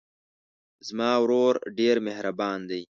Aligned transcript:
زما 0.87 1.11
ورور 1.23 1.55
ډېر 1.79 1.95
مهربان 2.07 2.59
دی. 2.69 2.81